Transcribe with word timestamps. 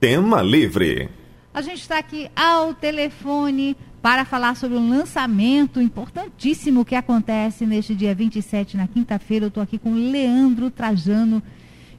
Tema 0.00 0.42
Livre. 0.42 1.08
A 1.52 1.60
gente 1.60 1.80
está 1.80 1.98
aqui 1.98 2.30
ao 2.36 2.72
telefone 2.72 3.76
para 4.00 4.24
falar 4.24 4.54
sobre 4.54 4.78
um 4.78 4.88
lançamento 4.88 5.80
importantíssimo 5.80 6.84
que 6.84 6.94
acontece 6.94 7.66
neste 7.66 7.96
dia 7.96 8.14
27, 8.14 8.76
na 8.76 8.86
quinta-feira. 8.86 9.46
Eu 9.46 9.48
estou 9.48 9.60
aqui 9.60 9.76
com 9.76 9.92
Leandro 9.92 10.70
Trajano, 10.70 11.42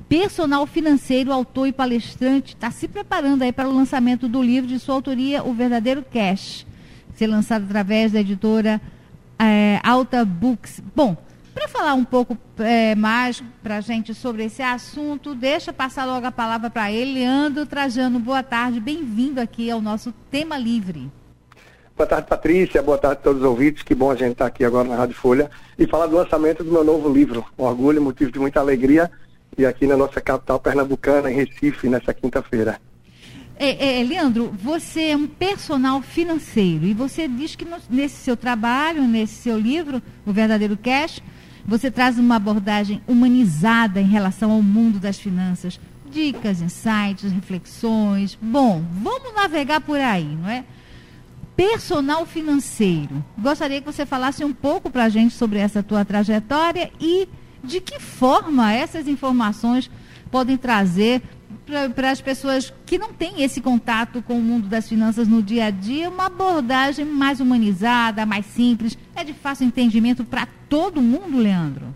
personal 0.08 0.66
financeiro, 0.66 1.34
autor 1.34 1.68
e 1.68 1.74
palestrante. 1.74 2.56
Está 2.56 2.72
se 2.72 2.88
preparando 2.88 3.42
aí 3.42 3.52
para 3.52 3.68
o 3.68 3.76
lançamento 3.76 4.30
do 4.30 4.42
livro 4.42 4.70
de 4.70 4.80
sua 4.80 4.96
autoria, 4.96 5.44
O 5.44 5.54
Verdadeiro 5.54 6.02
Cash, 6.02 6.66
ser 7.16 7.28
lançado 7.28 7.66
através 7.66 8.14
da 8.14 8.22
editora 8.22 8.80
é, 9.38 9.82
Alta 9.84 10.24
Books. 10.24 10.82
Bom, 10.96 11.18
para 11.54 11.68
falar 11.68 11.94
um 11.94 12.04
pouco 12.04 12.38
é, 12.60 12.96
mais 12.96 13.44
para 13.62 13.78
a 13.78 13.82
gente 13.82 14.14
sobre 14.14 14.46
esse 14.46 14.62
assunto, 14.62 15.36
deixa 15.36 15.74
passar 15.74 16.06
logo 16.06 16.26
a 16.26 16.32
palavra 16.32 16.70
para 16.70 16.92
ele. 16.92 17.20
Leandro 17.20 17.66
Trajano, 17.66 18.20
boa 18.20 18.44
tarde, 18.44 18.80
bem-vindo 18.80 19.42
aqui 19.42 19.70
ao 19.70 19.82
nosso 19.82 20.14
Tema 20.32 20.58
Livre. 20.58 21.10
Boa 21.96 22.08
tarde, 22.08 22.28
Patrícia. 22.30 22.82
Boa 22.82 22.98
tarde 22.98 23.18
a 23.20 23.24
todos 23.24 23.42
os 23.42 23.48
ouvintes. 23.48 23.84
Que 23.84 23.94
bom 23.94 24.10
a 24.10 24.16
gente 24.16 24.32
estar 24.32 24.46
aqui 24.46 24.64
agora 24.64 24.88
na 24.88 24.96
Rádio 24.96 25.16
Folha 25.16 25.52
e 25.78 25.86
falar 25.86 26.08
do 26.08 26.16
lançamento 26.16 26.64
do 26.64 26.72
meu 26.72 26.84
novo 26.84 27.12
livro, 27.12 27.46
Orgulho, 27.58 28.02
motivo 28.02 28.32
de 28.32 28.40
muita 28.40 28.62
alegria, 28.62 29.12
e 29.58 29.66
aqui 29.66 29.86
na 29.86 29.98
nossa 29.98 30.22
capital 30.22 30.60
pernambucana, 30.62 31.30
em 31.30 31.36
Recife, 31.36 31.90
nessa 31.90 32.14
quinta-feira. 32.14 32.80
É, 33.58 34.00
é, 34.00 34.04
Leandro, 34.06 34.50
você 34.50 35.10
é 35.10 35.18
um 35.18 35.28
personal 35.28 36.02
financeiro 36.02 36.86
e 36.86 36.94
você 36.94 37.28
diz 37.28 37.58
que 37.58 37.66
no, 37.66 37.76
nesse 37.90 38.16
seu 38.16 38.38
trabalho, 38.38 39.04
nesse 39.04 39.34
seu 39.34 39.60
livro, 39.60 40.02
O 40.26 40.32
Verdadeiro 40.32 40.78
Cash, 40.78 41.22
você 41.70 41.92
traz 41.92 42.18
uma 42.18 42.36
abordagem 42.38 43.00
humanizada 43.08 44.02
em 44.02 44.08
relação 44.08 44.50
ao 44.50 44.62
mundo 44.62 45.00
das 45.00 45.20
finanças. 45.20 45.80
Dicas, 46.12 46.62
insights, 46.62 47.32
reflexões. 47.32 48.38
Bom, 48.42 48.84
vamos 48.92 49.36
navegar 49.36 49.80
por 49.80 50.00
aí, 50.00 50.26
não 50.26 50.50
é? 50.50 50.64
Personal 51.56 52.26
financeiro. 52.26 53.24
Gostaria 53.38 53.80
que 53.80 53.86
você 53.86 54.04
falasse 54.04 54.44
um 54.44 54.52
pouco 54.52 54.90
para 54.90 55.04
a 55.04 55.10
gente 55.10 55.36
sobre 55.36 55.60
essa 55.60 55.84
tua 55.84 56.04
trajetória 56.04 56.92
e 57.00 57.30
de 57.64 57.80
que 57.80 58.00
forma 58.00 58.74
essas 58.74 59.08
informações 59.08 59.92
podem 60.32 60.58
trazer 60.58 61.22
para 61.96 62.10
as 62.10 62.20
pessoas 62.20 62.74
que 62.84 62.98
não 62.98 63.14
têm 63.14 63.44
esse 63.44 63.62
contato 63.62 64.24
com 64.24 64.40
o 64.40 64.42
mundo 64.42 64.68
das 64.68 64.90
finanças 64.90 65.28
no 65.28 65.44
dia 65.44 65.66
a 65.66 65.70
dia, 65.70 66.10
uma 66.10 66.26
abordagem 66.26 67.06
mais 67.06 67.40
humanizada, 67.40 68.26
mais 68.26 68.48
simples, 68.48 68.98
é 69.16 69.24
de 69.24 69.34
fácil 69.34 69.68
entendimento 69.68 70.24
para 70.24 70.48
todo 70.70 71.02
mundo, 71.02 71.38
Leandro? 71.38 71.88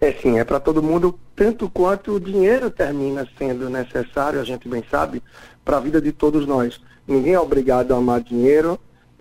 É 0.00 0.12
sim, 0.12 0.38
é 0.38 0.44
para 0.44 0.60
todo 0.60 0.82
mundo, 0.82 1.18
tanto 1.34 1.68
quanto 1.70 2.12
o 2.12 2.20
dinheiro 2.20 2.70
termina 2.70 3.26
sendo 3.38 3.70
necessário, 3.70 4.40
a 4.40 4.44
gente 4.44 4.68
bem 4.68 4.84
sabe, 4.90 5.22
para 5.64 5.78
a 5.78 5.80
vida 5.80 6.00
de 6.00 6.12
todos 6.12 6.46
nós. 6.46 6.80
Ninguém 7.06 7.34
é 7.34 7.40
obrigado 7.40 7.92
a 7.92 7.96
amar 7.96 8.20
dinheiro, 8.20 8.78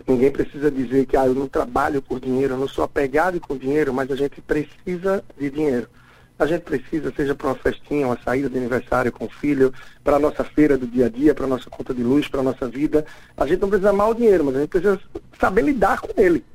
ninguém 0.08 0.32
precisa 0.32 0.70
dizer 0.70 1.06
que 1.06 1.16
ah, 1.16 1.26
eu 1.26 1.34
não 1.34 1.48
trabalho 1.48 2.02
por 2.02 2.20
dinheiro, 2.20 2.54
eu 2.54 2.60
não 2.60 2.68
sou 2.68 2.84
apegado 2.84 3.40
com 3.40 3.58
dinheiro, 3.58 3.94
mas 3.94 4.12
a 4.12 4.16
gente 4.16 4.42
precisa 4.42 5.24
de 5.40 5.50
dinheiro 5.50 5.88
a 6.40 6.46
gente 6.46 6.62
precisa, 6.62 7.12
seja 7.16 7.34
para 7.34 7.48
uma 7.48 7.56
festinha, 7.56 8.06
uma 8.06 8.20
saída 8.24 8.50
de 8.50 8.58
aniversário 8.58 9.12
com 9.12 9.26
o 9.26 9.30
filho, 9.30 9.74
para 10.04 10.18
a 10.18 10.20
nossa 10.20 10.44
feira 10.44 10.78
do 10.78 10.86
dia 10.86 11.08
a 11.08 11.10
dia, 11.10 11.34
para 11.34 11.46
a 11.46 11.50
nossa 11.50 11.70
conta 11.70 11.94
de 11.94 12.04
luz, 12.04 12.28
para 12.28 12.42
a 12.42 12.44
nossa 12.44 12.68
vida. 12.68 13.06
A 13.36 13.48
gente 13.48 13.62
não 13.62 13.70
precisa 13.70 13.90
amar 13.90 14.10
o 14.10 14.14
dinheiro, 14.14 14.46
mas 14.46 14.56
a 14.56 14.60
gente 14.60 14.70
precisa 14.70 15.00
saber 15.40 15.64
lidar 15.64 16.00
com 16.00 16.22
ele. 16.22 16.46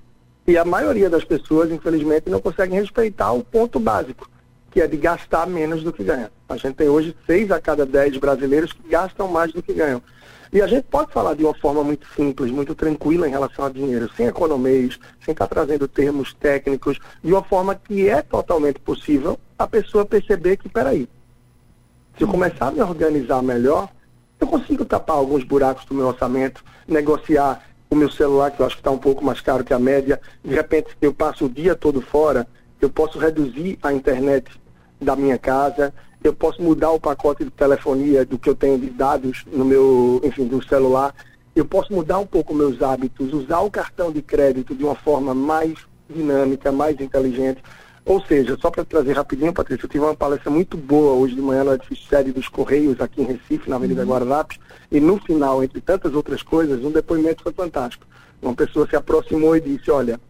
E 0.46 0.58
a 0.58 0.64
maioria 0.64 1.08
das 1.08 1.24
pessoas, 1.24 1.70
infelizmente, 1.70 2.28
não 2.28 2.40
conseguem 2.40 2.80
respeitar 2.80 3.32
o 3.32 3.44
ponto 3.44 3.78
básico, 3.78 4.28
que 4.70 4.80
é 4.80 4.86
de 4.86 4.96
gastar 4.96 5.46
menos 5.46 5.84
do 5.84 5.92
que 5.92 6.02
ganha. 6.02 6.32
A 6.48 6.56
gente 6.56 6.74
tem 6.74 6.88
hoje 6.88 7.16
seis 7.26 7.50
a 7.50 7.60
cada 7.60 7.86
dez 7.86 8.16
brasileiros 8.16 8.72
que 8.72 8.88
gastam 8.88 9.28
mais 9.28 9.52
do 9.52 9.62
que 9.62 9.72
ganham. 9.72 10.02
E 10.52 10.60
a 10.60 10.66
gente 10.66 10.84
pode 10.84 11.12
falar 11.12 11.34
de 11.34 11.44
uma 11.44 11.54
forma 11.54 11.82
muito 11.82 12.06
simples, 12.14 12.50
muito 12.50 12.74
tranquila 12.74 13.26
em 13.26 13.30
relação 13.30 13.64
a 13.64 13.70
dinheiro, 13.70 14.10
sem 14.16 14.26
economês, 14.26 14.98
sem 15.24 15.32
estar 15.32 15.46
trazendo 15.46 15.88
termos 15.88 16.34
técnicos, 16.34 16.98
de 17.22 17.32
uma 17.32 17.42
forma 17.42 17.74
que 17.74 18.08
é 18.08 18.20
totalmente 18.20 18.78
possível 18.80 19.38
a 19.58 19.66
pessoa 19.66 20.04
perceber 20.04 20.56
que, 20.58 20.68
peraí, 20.68 21.08
se 22.18 22.24
eu 22.24 22.28
começar 22.28 22.66
a 22.66 22.70
me 22.70 22.82
organizar 22.82 23.42
melhor, 23.42 23.88
eu 24.38 24.46
consigo 24.46 24.84
tapar 24.84 25.16
alguns 25.16 25.44
buracos 25.44 25.84
do 25.86 25.94
meu 25.94 26.08
orçamento, 26.08 26.62
negociar 26.86 27.64
o 27.92 27.94
meu 27.94 28.10
celular, 28.10 28.50
que 28.50 28.60
eu 28.60 28.64
acho 28.64 28.76
que 28.76 28.80
está 28.80 28.90
um 28.90 28.98
pouco 28.98 29.22
mais 29.22 29.42
caro 29.42 29.62
que 29.62 29.74
a 29.74 29.78
média, 29.78 30.18
de 30.42 30.54
repente 30.54 30.96
eu 31.02 31.12
passo 31.12 31.44
o 31.44 31.48
dia 31.48 31.74
todo 31.74 32.00
fora, 32.00 32.48
eu 32.80 32.88
posso 32.88 33.18
reduzir 33.18 33.78
a 33.82 33.92
internet 33.92 34.50
da 34.98 35.14
minha 35.14 35.36
casa, 35.36 35.92
eu 36.24 36.32
posso 36.32 36.62
mudar 36.62 36.90
o 36.90 36.98
pacote 36.98 37.44
de 37.44 37.50
telefonia 37.50 38.24
do 38.24 38.38
que 38.38 38.48
eu 38.48 38.54
tenho 38.54 38.78
de 38.78 38.88
dados 38.88 39.44
no 39.52 39.62
meu, 39.62 40.22
enfim, 40.24 40.46
do 40.46 40.66
celular. 40.66 41.14
Eu 41.54 41.66
posso 41.66 41.92
mudar 41.92 42.18
um 42.18 42.26
pouco 42.26 42.54
meus 42.54 42.80
hábitos, 42.80 43.30
usar 43.34 43.60
o 43.60 43.70
cartão 43.70 44.10
de 44.10 44.22
crédito 44.22 44.74
de 44.74 44.84
uma 44.84 44.94
forma 44.94 45.34
mais 45.34 45.74
dinâmica, 46.08 46.72
mais 46.72 46.98
inteligente. 46.98 47.62
Ou 48.04 48.20
seja, 48.26 48.56
só 48.60 48.70
para 48.70 48.84
trazer 48.84 49.12
rapidinho, 49.12 49.52
Patrícia, 49.52 49.84
eu 49.84 49.88
tive 49.88 50.04
uma 50.04 50.14
palestra 50.14 50.50
muito 50.50 50.76
boa 50.76 51.12
hoje 51.12 51.36
de 51.36 51.40
manhã 51.40 51.62
na 51.62 51.78
sede 52.08 52.32
dos 52.32 52.48
Correios 52.48 53.00
aqui 53.00 53.22
em 53.22 53.26
Recife, 53.26 53.70
na 53.70 53.76
Avenida 53.76 54.02
uhum. 54.02 54.08
Guararapes, 54.08 54.58
e 54.90 54.98
no 54.98 55.18
final, 55.18 55.62
entre 55.62 55.80
tantas 55.80 56.12
outras 56.12 56.42
coisas, 56.42 56.84
um 56.84 56.90
depoimento 56.90 57.44
foi 57.44 57.52
fantástico. 57.52 58.04
Uma 58.40 58.54
pessoa 58.54 58.88
se 58.88 58.96
aproximou 58.96 59.56
e 59.56 59.60
disse, 59.60 59.88
olha, 59.90 60.20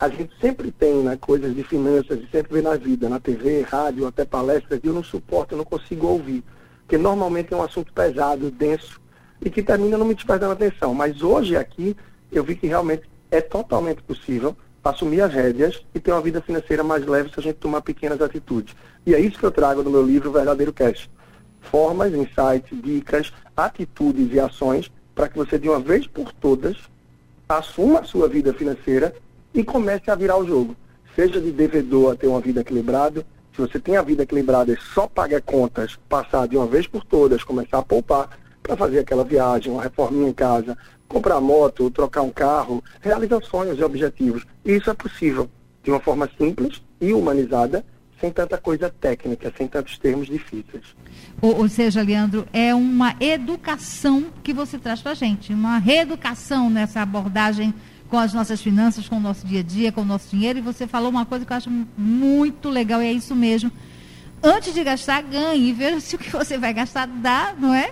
a 0.00 0.08
gente 0.08 0.32
sempre 0.40 0.72
tem 0.72 0.94
né, 1.02 1.16
coisas 1.20 1.54
de 1.54 1.62
finanças 1.62 2.18
e 2.18 2.26
sempre 2.32 2.54
vê 2.54 2.62
na 2.62 2.74
vida, 2.74 3.08
na 3.08 3.20
TV, 3.20 3.62
rádio, 3.62 4.06
até 4.06 4.24
palestras, 4.24 4.80
e 4.82 4.86
eu 4.86 4.94
não 4.94 5.04
suporto, 5.04 5.52
eu 5.52 5.58
não 5.58 5.64
consigo 5.66 6.06
ouvir. 6.06 6.42
Porque 6.80 6.96
normalmente 6.96 7.52
é 7.52 7.56
um 7.56 7.62
assunto 7.62 7.92
pesado, 7.92 8.50
denso, 8.50 8.98
e 9.42 9.50
que 9.50 9.62
termina 9.62 9.98
não 9.98 10.06
me 10.06 10.14
prestando 10.14 10.52
atenção. 10.52 10.94
Mas 10.94 11.22
hoje 11.22 11.54
aqui 11.54 11.94
eu 12.32 12.42
vi 12.42 12.56
que 12.56 12.66
realmente 12.66 13.02
é 13.30 13.42
totalmente 13.42 14.02
possível 14.02 14.56
assumir 14.84 15.20
as 15.20 15.32
rédeas 15.32 15.84
e 15.94 16.00
ter 16.00 16.12
uma 16.12 16.20
vida 16.20 16.40
financeira 16.40 16.82
mais 16.82 17.06
leve 17.06 17.30
se 17.30 17.38
a 17.38 17.42
gente 17.42 17.56
tomar 17.56 17.82
pequenas 17.82 18.20
atitudes. 18.20 18.74
E 19.06 19.14
é 19.14 19.20
isso 19.20 19.38
que 19.38 19.44
eu 19.44 19.50
trago 19.50 19.82
no 19.82 19.90
meu 19.90 20.02
livro 20.02 20.32
Verdadeiro 20.32 20.72
Cash. 20.72 21.08
Formas, 21.60 22.12
insights, 22.12 22.82
dicas, 22.82 23.32
atitudes 23.56 24.32
e 24.32 24.40
ações 24.40 24.90
para 25.14 25.28
que 25.28 25.36
você 25.36 25.58
de 25.58 25.68
uma 25.68 25.78
vez 25.78 26.06
por 26.06 26.32
todas 26.32 26.76
assuma 27.48 28.00
a 28.00 28.04
sua 28.04 28.28
vida 28.28 28.52
financeira 28.52 29.14
e 29.54 29.62
comece 29.62 30.10
a 30.10 30.14
virar 30.14 30.38
o 30.38 30.46
jogo. 30.46 30.74
Seja 31.14 31.40
de 31.40 31.52
devedor 31.52 32.12
a 32.12 32.16
ter 32.16 32.26
uma 32.26 32.40
vida 32.40 32.62
equilibrada, 32.62 33.24
se 33.54 33.60
você 33.60 33.78
tem 33.78 33.96
a 33.96 34.02
vida 34.02 34.22
equilibrada 34.22 34.72
e 34.72 34.78
só 34.94 35.06
paga 35.06 35.40
contas, 35.40 35.98
passar 36.08 36.48
de 36.48 36.56
uma 36.56 36.66
vez 36.66 36.86
por 36.86 37.04
todas, 37.04 37.44
começar 37.44 37.78
a 37.78 37.82
poupar 37.82 38.30
para 38.62 38.76
fazer 38.76 39.00
aquela 39.00 39.24
viagem, 39.24 39.72
uma 39.72 39.82
reforminha 39.82 40.28
em 40.28 40.32
casa, 40.32 40.76
comprar 41.08 41.40
moto, 41.40 41.90
trocar 41.90 42.22
um 42.22 42.30
carro, 42.30 42.82
realizar 43.00 43.40
sonhos 43.42 43.78
e 43.78 43.84
objetivos. 43.84 44.44
Isso 44.64 44.90
é 44.90 44.94
possível 44.94 45.50
de 45.82 45.90
uma 45.90 46.00
forma 46.00 46.30
simples 46.38 46.82
e 47.00 47.12
humanizada, 47.12 47.84
sem 48.20 48.30
tanta 48.30 48.56
coisa 48.56 48.88
técnica, 48.88 49.52
sem 49.58 49.66
tantos 49.66 49.98
termos 49.98 50.28
difíceis. 50.28 50.94
Ou, 51.40 51.58
ou 51.58 51.68
seja, 51.68 52.02
Leandro, 52.02 52.46
é 52.52 52.72
uma 52.72 53.16
educação 53.18 54.26
que 54.44 54.52
você 54.52 54.78
traz 54.78 55.02
para 55.02 55.10
a 55.10 55.14
gente, 55.14 55.52
uma 55.52 55.78
reeducação 55.78 56.70
nessa 56.70 57.00
abordagem 57.00 57.74
com 58.08 58.18
as 58.18 58.32
nossas 58.32 58.60
finanças, 58.60 59.08
com 59.08 59.16
o 59.16 59.20
nosso 59.20 59.46
dia 59.46 59.60
a 59.60 59.62
dia, 59.62 59.90
com 59.90 60.02
o 60.02 60.04
nosso 60.04 60.28
dinheiro. 60.30 60.58
E 60.58 60.62
você 60.62 60.86
falou 60.86 61.10
uma 61.10 61.26
coisa 61.26 61.44
que 61.44 61.52
eu 61.52 61.56
acho 61.56 61.70
muito 61.96 62.68
legal, 62.68 63.02
e 63.02 63.06
é 63.06 63.12
isso 63.12 63.34
mesmo. 63.34 63.72
Antes 64.42 64.72
de 64.72 64.84
gastar, 64.84 65.22
ganhe. 65.22 65.72
Veja 65.72 65.98
se 65.98 66.14
o 66.14 66.18
que 66.18 66.30
você 66.30 66.58
vai 66.58 66.72
gastar 66.72 67.06
dá, 67.06 67.54
não 67.58 67.74
é? 67.74 67.90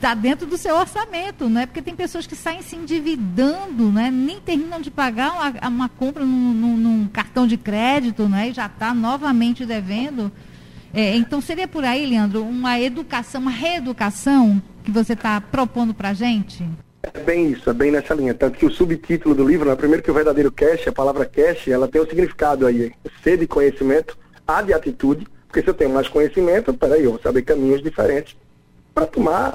Dá 0.00 0.14
dentro 0.14 0.46
do 0.46 0.56
seu 0.56 0.76
orçamento, 0.76 1.48
não 1.48 1.60
é? 1.60 1.66
Porque 1.66 1.82
tem 1.82 1.96
pessoas 1.96 2.26
que 2.26 2.36
saem 2.36 2.62
se 2.62 2.76
endividando, 2.76 3.90
né? 3.90 4.10
nem 4.12 4.38
terminam 4.40 4.80
de 4.80 4.90
pagar 4.90 5.32
uma, 5.32 5.68
uma 5.68 5.88
compra 5.88 6.24
num, 6.24 6.52
num, 6.54 6.76
num, 6.76 7.08
cartão 7.08 7.46
de 7.46 7.56
crédito, 7.56 8.28
né? 8.28 8.50
E 8.50 8.52
já 8.52 8.66
está 8.66 8.94
novamente 8.94 9.66
devendo. 9.66 10.30
É, 10.94 11.16
então 11.16 11.40
seria 11.40 11.66
por 11.66 11.84
aí, 11.84 12.06
Leandro, 12.06 12.44
uma 12.44 12.78
educação, 12.78 13.40
uma 13.40 13.50
reeducação 13.50 14.62
que 14.84 14.90
você 14.90 15.14
está 15.14 15.40
propondo 15.40 15.92
para 15.92 16.10
a 16.10 16.14
gente? 16.14 16.64
É 17.02 17.18
bem 17.18 17.50
isso, 17.50 17.68
é 17.68 17.72
bem 17.72 17.90
nessa 17.90 18.14
linha. 18.14 18.34
Tanto 18.34 18.58
que 18.58 18.66
o 18.66 18.70
subtítulo 18.70 19.34
do 19.34 19.46
livro, 19.46 19.68
né, 19.68 19.74
primeiro 19.74 20.02
que 20.02 20.10
o 20.10 20.14
verdadeiro 20.14 20.52
cash, 20.52 20.86
a 20.86 20.92
palavra 20.92 21.24
cash, 21.24 21.66
ela 21.66 21.88
tem 21.88 22.00
um 22.00 22.06
significado 22.06 22.66
aí, 22.66 22.92
C 23.24 23.36
de 23.36 23.48
conhecimento, 23.48 24.16
A 24.46 24.62
de 24.62 24.72
atitude, 24.72 25.26
porque 25.48 25.60
se 25.60 25.68
eu 25.68 25.74
tenho 25.74 25.90
mais 25.90 26.06
conhecimento, 26.06 26.72
peraí, 26.72 27.02
eu 27.02 27.10
vou 27.10 27.20
saber 27.20 27.42
caminhos 27.42 27.82
diferentes 27.82 28.36
para 28.94 29.06
tomar 29.06 29.54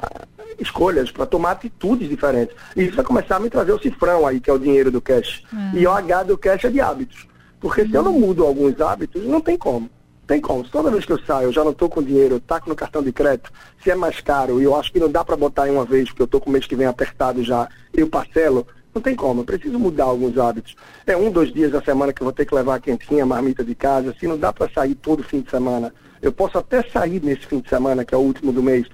escolhas, 0.60 1.12
para 1.12 1.26
tomar 1.26 1.52
atitudes 1.52 2.10
diferentes. 2.10 2.56
E 2.76 2.84
isso 2.84 2.96
vai 2.96 3.06
começar 3.06 3.38
a 3.38 3.40
me 3.40 3.50
trazer 3.50 3.72
o 3.72 3.80
cifrão 3.80 4.26
aí, 4.26 4.40
que 4.40 4.50
é 4.50 4.54
o 4.54 4.60
dinheiro 4.60 4.92
do 4.92 5.02
cash. 5.02 5.44
É. 5.74 5.80
E 5.80 5.88
o 5.88 5.92
H 5.92 6.24
do 6.24 6.38
cash 6.38 6.66
é 6.66 6.70
de 6.70 6.82
hábitos. 6.82 7.28
Porque 7.60 7.86
se 7.86 7.94
eu 7.94 8.04
não 8.04 8.14
mudo 8.14 8.46
alguns 8.46 8.80
hábitos, 8.80 9.24
não 9.26 9.42
tem 9.42 9.58
como. 9.58 9.90
Tem 10.26 10.42
como. 10.42 10.64
Toda 10.64 10.92
vez 10.92 11.06
que 11.06 11.12
eu 11.14 11.20
saio, 11.24 11.48
eu 11.48 11.54
já 11.54 11.64
não 11.64 11.72
estou 11.72 11.90
com 11.90 12.04
dinheiro, 12.04 12.40
taco 12.40 12.70
no 12.70 12.76
cartão 12.76 13.02
de 13.02 13.14
crédito, 13.14 13.52
se 13.82 13.90
é 13.90 13.96
mais 13.96 14.20
caro, 14.20 14.60
e 14.60 14.64
eu 14.66 14.76
acho 14.76 14.92
que 14.92 15.00
não 15.00 15.10
dá 15.10 15.24
para 15.24 15.38
botar 15.38 15.68
em 15.68 15.72
uma 15.72 15.86
vez, 15.86 16.10
porque 16.10 16.22
eu 16.22 16.26
estou 16.26 16.42
com 16.42 16.50
o 16.50 16.54
mês 16.54 16.68
que 16.68 16.76
vem 16.76 16.86
apertado 16.86 17.42
já, 17.44 17.70
eu 17.94 18.10
parcelo, 18.10 18.68
não 18.94 19.02
tem 19.02 19.16
como. 19.16 19.42
Eu 19.42 19.46
preciso 19.46 19.80
mudar 19.80 20.04
alguns 20.04 20.38
hábitos. 20.38 20.76
É 21.06 21.16
um, 21.16 21.32
dois 21.32 21.54
dias 21.54 21.72
da 21.72 21.82
semana 21.82 22.12
que 22.12 22.22
eu 22.22 22.26
vou 22.26 22.34
ter 22.34 22.46
que 22.46 22.54
levar 22.54 22.76
a 22.76 22.80
quentinha, 22.80 23.24
a 23.24 23.26
marmita 23.26 23.64
de 23.64 23.74
casa, 23.74 24.14
se 24.20 24.28
não 24.28 24.38
dá 24.38 24.52
para 24.52 24.70
sair 24.70 24.96
todo 24.96 25.24
fim 25.24 25.40
de 25.42 25.50
semana. 25.50 25.94
Eu 26.22 26.34
posso 26.34 26.58
até 26.58 26.84
sair 26.84 27.24
nesse 27.24 27.46
fim 27.46 27.60
de 27.60 27.70
semana, 27.70 28.04
que 28.04 28.14
é 28.14 28.18
o 28.18 28.22
último 28.22 28.52
do 28.52 28.62
mês, 28.62 28.88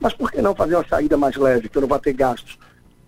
Mas 0.00 0.14
por 0.14 0.32
que 0.32 0.40
não 0.40 0.54
fazer 0.54 0.76
uma 0.76 0.88
saída 0.88 1.16
mais 1.18 1.36
leve, 1.36 1.68
que 1.68 1.76
eu 1.76 1.82
não 1.82 1.88
vou 1.88 1.98
ter 1.98 2.14
gastos? 2.14 2.58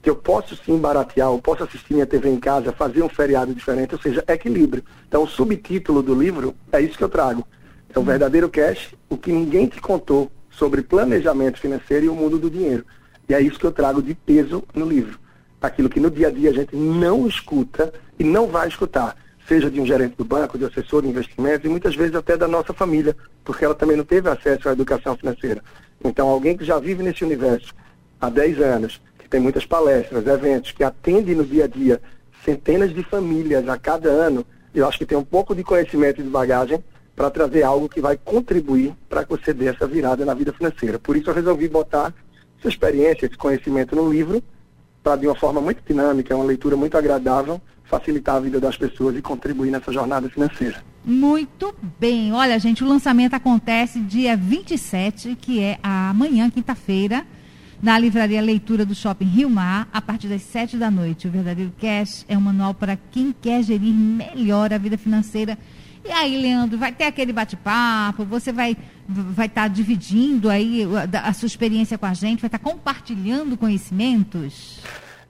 Que 0.03 0.11
eu 0.11 0.17
posso 0.17 0.55
sim 0.57 0.77
baratear, 0.77 1.29
eu 1.29 1.39
posso 1.39 1.65
assistir 1.65 1.95
minha 1.95 2.07
TV 2.07 2.29
em 2.29 2.39
casa, 2.39 2.71
fazer 2.71 3.03
um 3.03 3.09
feriado 3.09 3.55
diferente, 3.55 3.95
ou 3.95 4.01
seja, 4.01 4.23
equilíbrio. 4.29 4.85
Então 5.09 5.23
o 5.23 5.27
subtítulo 5.29 6.03
do 6.03 6.15
livro 6.15 6.55
é 6.71 6.81
isso 6.83 6.99
que 6.99 7.05
eu 7.05 7.09
trago. 7.09 7.47
É 7.95 7.99
o 7.99 8.03
verdadeiro 8.03 8.49
cash, 8.51 8.95
o 9.09 9.17
que 9.17 9.33
ninguém 9.33 9.67
te 9.67 9.81
contou 9.81 10.31
sobre 10.51 10.83
planejamento 10.83 11.59
financeiro 11.59 12.07
e 12.07 12.09
o 12.11 12.15
mundo 12.15 12.39
do 12.39 12.51
dinheiro. 12.51 12.85
E 13.27 13.35
é 13.35 13.41
isso 13.41 13.59
que 13.59 13.65
eu 13.65 13.73
trago 13.73 14.03
de 14.03 14.15
peso 14.15 14.63
no 14.75 14.85
livro. 14.85 15.19
Aquilo 15.63 15.89
que 15.89 16.01
no 16.01 16.11
dia 16.11 16.29
a 16.29 16.31
dia 16.31 16.51
a 16.51 16.55
gente 16.55 16.77
não 16.77 17.27
escuta 17.27 17.93
e 18.19 18.25
não 18.25 18.49
vai 18.49 18.69
escutar 18.69 19.17
seja 19.53 19.71
de 19.71 19.79
um 19.79 19.85
gerente 19.85 20.17
do 20.17 20.25
banco, 20.25 20.57
de 20.57 20.65
assessor 20.65 21.03
de 21.03 21.09
investimentos 21.09 21.67
e 21.67 21.69
muitas 21.69 21.95
vezes 21.95 22.15
até 22.15 22.39
da 22.39 22.49
nossa 22.49 22.73
família, 22.73 23.15
porque 23.45 23.63
ela 23.63 23.75
também 23.75 23.99
não 23.99 24.05
teve 24.05 24.27
acesso 24.27 24.67
à 24.67 24.73
educação 24.73 25.15
financeira. 25.15 25.63
Então, 26.03 26.27
alguém 26.27 26.57
que 26.57 26.65
já 26.65 26.79
vive 26.79 27.03
nesse 27.03 27.23
universo 27.23 27.75
há 28.19 28.31
10 28.31 28.61
anos, 28.63 29.03
que 29.19 29.29
tem 29.29 29.41
muitas 29.41 29.67
palestras, 29.67 30.27
eventos, 30.27 30.73
que 30.73 30.83
atende 30.83 31.35
no 31.35 31.45
dia 31.45 31.65
a 31.65 31.69
dia 31.69 32.01
centenas 32.43 32.95
de 32.95 33.03
famílias 33.03 33.69
a 33.69 33.77
cada 33.77 34.09
ano, 34.09 34.47
eu 34.75 34.89
acho 34.89 34.97
que 34.97 35.05
tem 35.05 35.19
um 35.19 35.25
pouco 35.25 35.55
de 35.55 35.63
conhecimento 35.63 36.23
e 36.23 36.25
de 36.25 36.31
bagagem 36.31 36.83
para 37.15 37.29
trazer 37.29 37.63
algo 37.63 37.91
que 37.91 38.01
vai 38.01 38.17
contribuir 38.17 38.95
para 39.07 39.23
que 39.23 39.31
você 39.31 39.53
dê 39.53 39.67
essa 39.67 39.87
virada 39.87 40.25
na 40.25 40.33
vida 40.33 40.51
financeira. 40.55 40.99
Por 40.99 41.15
isso 41.15 41.29
eu 41.29 41.35
resolvi 41.35 41.69
botar 41.69 42.15
essa 42.59 42.69
experiência, 42.71 43.27
esse 43.27 43.37
conhecimento 43.37 43.95
no 43.95 44.11
livro, 44.11 44.43
para 45.03 45.17
de 45.17 45.27
uma 45.27 45.35
forma 45.35 45.61
muito 45.61 45.83
dinâmica, 45.87 46.35
uma 46.35 46.45
leitura 46.45 46.77
muito 46.77 46.97
agradável, 46.97 47.61
facilitar 47.85 48.37
a 48.37 48.41
vida 48.41 48.61
das 48.61 48.77
pessoas 48.77 49.17
e 49.17 49.23
contribuir 49.23 49.71
nessa 49.71 49.93
jornada 49.93 50.29
financeira. 50.31 50.83
Muito 51.05 51.75
bem. 51.99 52.33
Olha, 52.33 52.59
gente, 52.59 52.85
o 52.85 52.89
lançamento 52.89 53.35
acontece 53.35 53.99
dia 54.01 54.37
27, 54.37 55.37
que 55.41 55.61
é 55.61 55.79
amanhã, 55.83 56.49
quinta-feira, 56.49 57.27
na 57.83 57.99
livraria 57.99 58.41
Leitura 58.41 58.87
do 58.87 58.95
Shopping 58.95 59.25
Rio 59.25 59.51
Mar, 59.51 59.89
a 59.93 60.01
partir 60.01 60.29
das 60.29 60.43
7 60.43 60.77
da 60.77 60.91
noite. 60.91 61.27
O 61.27 61.31
Verdadeiro 61.31 61.73
Cash 61.81 62.25
é 62.29 62.39
um 62.39 62.41
manual 62.41 62.73
para 62.73 62.97
quem 63.11 63.35
quer 63.43 63.63
gerir 63.65 63.93
melhor 63.93 64.73
a 64.73 64.79
vida 64.79 64.97
financeira. 64.97 65.59
E 66.05 66.11
aí, 66.11 66.41
Leandro, 66.41 66.79
vai 66.79 66.93
ter 66.93 67.05
aquele 67.05 67.33
bate-papo, 67.33 68.25
você 68.25 68.53
vai 68.53 68.77
vai 69.09 69.47
estar 69.47 69.63
tá 69.63 69.69
dividindo 69.69 70.49
aí 70.49 70.87
a, 71.13 71.29
a 71.29 71.33
sua 71.33 71.47
experiência 71.47 71.99
com 71.99 72.07
a 72.07 72.15
gente, 72.15 72.41
vai 72.41 72.49
estar 72.49 72.59
tá 72.59 72.65
compartilhando 72.65 73.57
conhecimentos? 73.57 74.81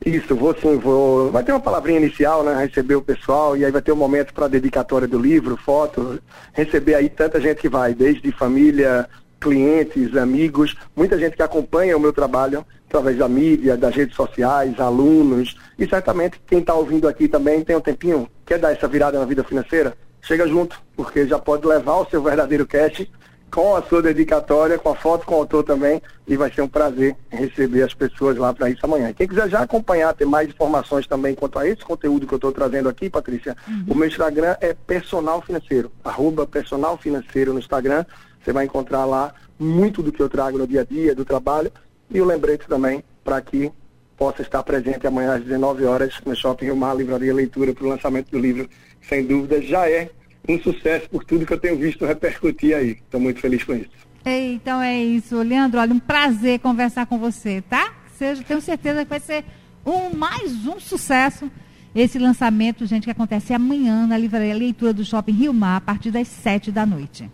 Isso, 0.04 0.34
vou 0.34 0.54
sim, 0.60 0.76
vou. 0.78 1.30
Vai 1.30 1.44
ter 1.44 1.52
uma 1.52 1.60
palavrinha 1.60 1.98
inicial, 1.98 2.42
né? 2.42 2.64
Receber 2.64 2.96
o 2.96 3.02
pessoal, 3.02 3.56
e 3.56 3.64
aí 3.64 3.70
vai 3.70 3.80
ter 3.80 3.92
um 3.92 3.96
momento 3.96 4.34
para 4.34 4.48
dedicatória 4.48 5.06
do 5.06 5.19
livro, 5.19 5.56
foto, 5.56 6.20
receber 6.52 6.94
aí 6.94 7.08
tanta 7.08 7.40
gente 7.40 7.60
que 7.60 7.69
vai, 7.69 7.94
desde 7.94 8.32
família, 8.32 9.08
clientes, 9.40 10.16
amigos, 10.16 10.74
muita 10.96 11.19
gente 11.19 11.36
que 11.36 11.42
acompanha 11.42 11.96
o 11.96 12.00
meu 12.00 12.12
trabalho 12.12 12.64
através 12.88 13.16
da 13.16 13.28
mídia, 13.28 13.76
das 13.76 13.94
redes 13.94 14.14
sociais, 14.14 14.78
alunos, 14.78 15.56
e 15.78 15.86
certamente 15.86 16.40
quem 16.46 16.58
está 16.58 16.74
ouvindo 16.74 17.08
aqui 17.08 17.26
também 17.26 17.64
tem 17.64 17.74
um 17.74 17.80
tempinho, 17.80 18.28
quer 18.44 18.58
dar 18.58 18.72
essa 18.72 18.86
virada 18.86 19.19
na 19.19 19.24
vida 19.24 19.42
financeira, 19.42 19.96
chega 20.22 20.46
junto, 20.48 20.80
porque 20.96 21.26
já 21.26 21.38
pode 21.38 21.66
levar 21.66 21.96
o 21.96 22.06
seu 22.06 22.22
verdadeiro 22.22 22.66
cash 22.66 23.06
com 23.50 23.76
a 23.76 23.82
sua 23.82 24.00
dedicatória, 24.00 24.78
com 24.78 24.88
a 24.88 24.94
foto 24.94 25.26
com 25.26 25.34
o 25.34 25.38
autor 25.38 25.62
também, 25.62 26.00
e 26.26 26.38
vai 26.38 26.50
ser 26.50 26.62
um 26.62 26.69
prazer 26.69 27.14
receber 27.28 27.82
as 27.82 27.92
pessoas 27.92 28.38
lá 28.38 28.54
para 28.54 28.70
isso 28.70 28.80
amanhã. 28.84 29.12
Quem 29.12 29.28
quiser 29.28 29.50
já 29.50 29.60
acompanhar, 29.60 30.14
ter 30.14 30.24
mais 30.24 30.48
informações 30.48 31.06
também 31.06 31.34
quanto 31.34 31.58
a 31.58 31.69
esse 31.69 31.84
conteúdo 31.84 32.26
que 32.26 32.32
eu 32.32 32.36
estou 32.36 32.50
trazendo 32.50 32.88
aqui, 32.88 33.10
Patrícia, 33.10 33.54
uhum. 33.69 33.84
o 33.88 33.94
meu 33.94 34.08
Instagram 34.08 34.56
é 34.58 34.72
personal 34.72 35.42
financeiro, 35.42 35.92
arroba 36.02 36.46
personal 36.46 36.96
financeiro 36.96 37.52
no 37.52 37.58
Instagram. 37.58 38.06
Você 38.42 38.54
vai 38.54 38.64
encontrar 38.64 39.04
lá 39.04 39.34
muito 39.58 40.02
do 40.02 40.10
que 40.10 40.22
eu 40.22 40.30
trago 40.30 40.56
no 40.56 40.66
dia 40.66 40.80
a 40.80 40.84
dia, 40.84 41.14
do 41.14 41.24
trabalho, 41.24 41.70
e 42.10 42.22
o 42.22 42.24
lembrete 42.24 42.66
também 42.66 43.04
para 43.22 43.38
que 43.42 43.70
possa 44.16 44.40
estar 44.40 44.62
presente 44.62 45.06
amanhã 45.06 45.34
às 45.34 45.42
19 45.42 45.84
horas 45.84 46.14
no 46.24 46.34
Shopping 46.34 46.66
Rio 46.66 46.76
Mar, 46.76 46.96
Livraria 46.96 47.34
Leitura, 47.34 47.74
para 47.74 47.84
o 47.84 47.88
lançamento 47.88 48.30
do 48.30 48.38
livro. 48.38 48.69
Sem 49.02 49.25
dúvida, 49.25 49.60
já 49.60 49.88
é 49.88 50.10
um 50.49 50.58
sucesso 50.60 51.08
por 51.10 51.25
tudo 51.25 51.46
que 51.46 51.52
eu 51.52 51.60
tenho 51.60 51.76
visto 51.76 52.04
repercutir 52.04 52.76
aí. 52.76 52.90
Estou 52.93 53.20
muito 53.20 53.40
feliz 53.40 53.62
com 53.64 53.75
isso. 53.75 53.90
Então 54.25 54.81
é 54.81 54.96
isso, 55.02 55.40
Leandro. 55.43 55.81
Olha, 55.81 55.93
um 55.93 55.99
prazer 55.99 56.60
conversar 56.60 57.06
com 57.06 57.19
você, 57.19 57.62
tá? 57.69 57.93
Seja, 58.16 58.43
tenho 58.43 58.60
certeza 58.60 59.04
que 59.04 59.10
vai 59.10 59.20
ser 59.20 59.44
um 59.84 60.14
mais 60.14 60.66
um 60.66 60.78
sucesso 60.78 61.50
esse 61.94 62.19
lançamento, 62.19 62.87
gente, 62.87 63.04
que 63.04 63.10
acontece 63.10 63.52
amanhã 63.52 64.06
na 64.06 64.16
livraria 64.16 64.54
Leitura 64.54 64.94
do 64.94 65.05
Shopping 65.05 65.32
Rio 65.32 65.52
Mar, 65.52 65.76
a 65.76 65.81
partir 65.81 66.10
das 66.10 66.26
sete 66.26 66.72
da 66.72 66.87
noite. 66.87 67.31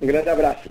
Um 0.00 0.06
grande 0.06 0.28
abraço. 0.28 0.68